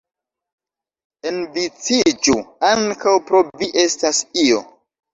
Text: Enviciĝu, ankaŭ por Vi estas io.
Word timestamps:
Enviciĝu, 1.33 2.39
ankaŭ 2.73 3.17
por 3.31 3.49
Vi 3.63 3.73
estas 3.87 4.27
io. 4.49 4.69